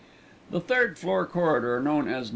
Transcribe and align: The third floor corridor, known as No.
The 0.49 0.59
third 0.59 0.97
floor 0.97 1.27
corridor, 1.27 1.79
known 1.79 2.07
as 2.07 2.29
No. 2.29 2.29